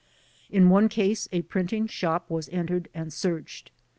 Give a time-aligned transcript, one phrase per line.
[0.49, 3.69] In one case a printing shop was entered and searched.